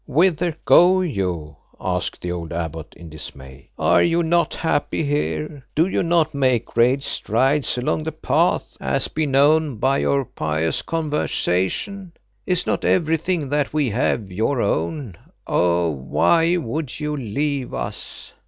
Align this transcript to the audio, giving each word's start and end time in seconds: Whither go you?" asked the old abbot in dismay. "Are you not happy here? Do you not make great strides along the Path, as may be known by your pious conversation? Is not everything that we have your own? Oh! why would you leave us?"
Whither 0.07 0.57
go 0.65 1.01
you?" 1.01 1.57
asked 1.79 2.21
the 2.21 2.31
old 2.31 2.51
abbot 2.51 2.95
in 2.97 3.07
dismay. 3.07 3.69
"Are 3.77 4.01
you 4.01 4.23
not 4.23 4.55
happy 4.55 5.03
here? 5.03 5.63
Do 5.75 5.85
you 5.85 6.01
not 6.01 6.33
make 6.33 6.65
great 6.65 7.03
strides 7.03 7.77
along 7.77 8.05
the 8.05 8.11
Path, 8.11 8.75
as 8.81 9.05
may 9.09 9.11
be 9.13 9.25
known 9.27 9.75
by 9.75 9.99
your 9.99 10.25
pious 10.25 10.81
conversation? 10.81 12.13
Is 12.47 12.65
not 12.65 12.83
everything 12.83 13.49
that 13.49 13.73
we 13.73 13.91
have 13.91 14.31
your 14.31 14.59
own? 14.59 15.17
Oh! 15.45 15.91
why 15.91 16.57
would 16.57 16.99
you 16.99 17.15
leave 17.15 17.71
us?" 17.71 18.33